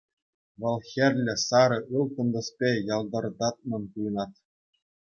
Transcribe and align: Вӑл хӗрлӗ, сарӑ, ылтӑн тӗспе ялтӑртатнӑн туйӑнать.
Вӑл 0.59 0.77
хӗрлӗ, 0.89 1.35
сарӑ, 1.47 1.79
ылтӑн 1.97 2.27
тӗспе 2.33 2.71
ялтӑртатнӑн 2.95 3.83
туйӑнать. 3.91 4.37